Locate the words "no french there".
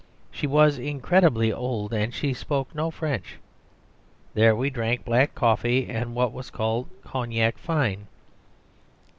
2.73-4.55